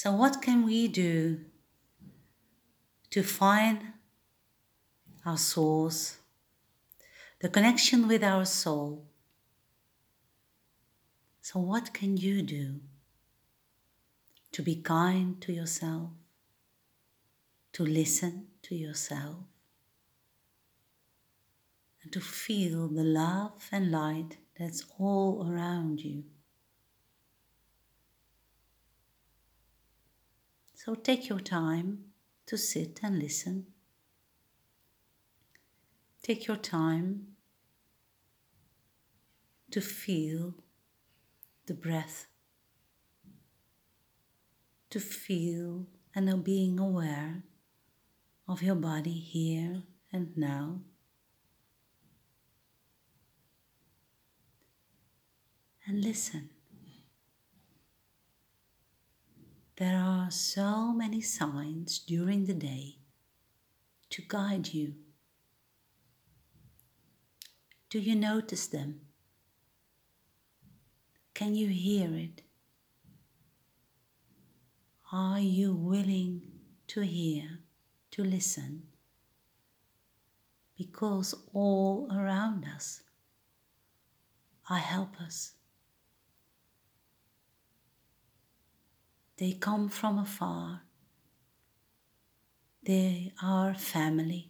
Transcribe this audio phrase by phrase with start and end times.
[0.00, 1.40] So, what can we do
[3.10, 3.94] to find
[5.26, 6.18] our source,
[7.40, 9.08] the connection with our soul?
[11.40, 12.78] So, what can you do
[14.52, 16.10] to be kind to yourself,
[17.72, 19.38] to listen to yourself,
[22.04, 26.22] and to feel the love and light that's all around you?
[30.88, 31.98] So take your time
[32.46, 33.66] to sit and listen.
[36.22, 37.36] Take your time
[39.70, 40.54] to feel
[41.66, 42.28] the breath,
[44.88, 47.42] to feel and being aware
[48.48, 50.80] of your body here and now.
[55.86, 56.48] And listen.
[59.76, 62.96] There are so many signs during the day
[64.10, 64.94] to guide you.
[67.90, 69.00] Do you notice them?
[71.34, 72.42] Can you hear it?
[75.12, 76.42] Are you willing
[76.88, 77.60] to hear,
[78.10, 78.82] to listen?
[80.76, 83.02] Because all around us
[84.68, 85.52] are helpers.
[89.38, 90.82] They come from afar.
[92.82, 94.48] They are family.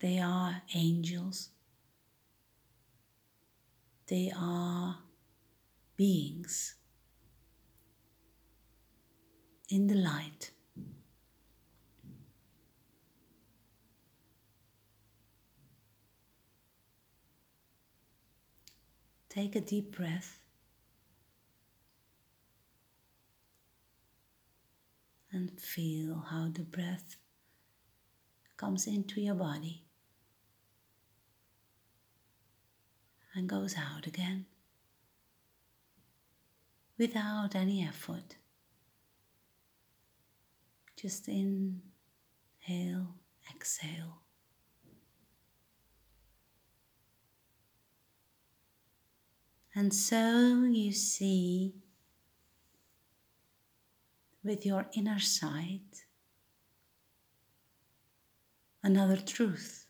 [0.00, 1.50] They are angels.
[4.06, 4.98] They are
[5.96, 6.76] beings
[9.68, 10.50] in the light.
[19.28, 20.43] Take a deep breath.
[25.48, 27.16] And feel how the breath
[28.56, 29.84] comes into your body
[33.34, 34.46] and goes out again
[36.96, 38.36] without any effort.
[40.96, 41.82] Just inhale,
[43.54, 44.22] exhale.
[49.74, 51.74] And so you see
[54.44, 56.04] with your inner sight
[58.84, 59.86] another truth,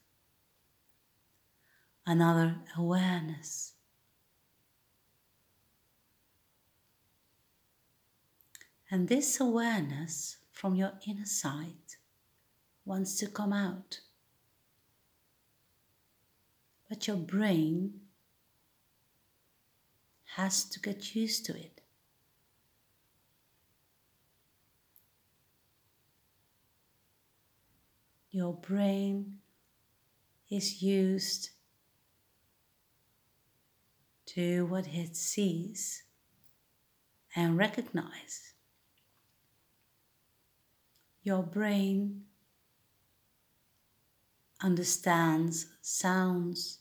[2.07, 3.73] another awareness.
[8.89, 11.97] And this awareness from your inner sight
[12.85, 13.99] wants to come out.
[16.89, 17.95] But your brain
[20.37, 21.81] has to get used to it.
[28.35, 29.39] Your brain
[30.51, 31.51] is used
[34.27, 36.03] to what it sees
[37.37, 38.55] and recognize.
[41.23, 42.25] Your brain
[44.61, 46.81] understands sounds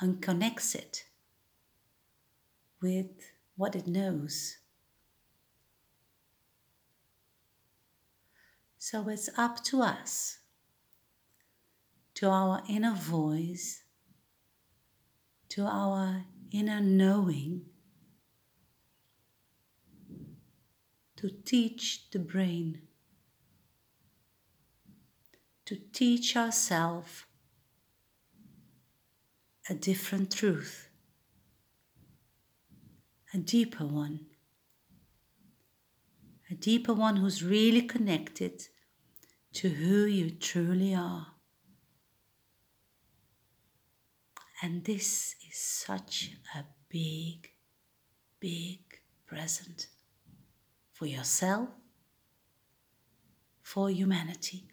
[0.00, 1.04] and connects it
[2.80, 3.10] with
[3.56, 4.56] what it knows.
[8.78, 10.38] So it's up to us,
[12.14, 13.82] to our inner voice,
[15.48, 17.62] to our inner knowing,
[21.16, 22.82] to teach the brain,
[25.64, 27.24] to teach ourselves
[29.68, 30.88] a different truth,
[33.34, 34.26] a deeper one
[36.60, 38.62] deeper one who's really connected
[39.54, 41.26] to who you truly are.
[44.62, 47.50] And this is such a big,
[48.40, 48.80] big
[49.26, 49.86] present
[50.92, 51.68] for yourself,
[53.62, 54.64] for humanity.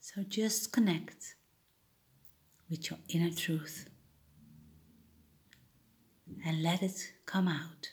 [0.00, 1.34] So just connect
[2.68, 3.88] with your inner truth
[6.46, 7.90] and let it come out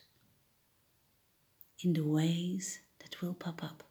[1.83, 3.87] in the ways that will pop up.